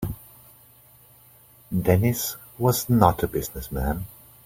Dennis 1.71 2.35
was 2.57 2.89
not 2.89 3.21
a 3.21 3.27
business 3.27 3.71
man. 3.71 4.07